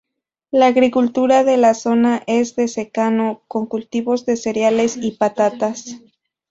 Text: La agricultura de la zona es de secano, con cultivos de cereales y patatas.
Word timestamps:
La 0.49 0.65
agricultura 0.65 1.43
de 1.43 1.57
la 1.57 1.75
zona 1.75 2.23
es 2.25 2.55
de 2.55 2.67
secano, 2.67 3.43
con 3.47 3.67
cultivos 3.67 4.25
de 4.25 4.35
cereales 4.35 4.97
y 4.97 5.11
patatas. 5.11 5.97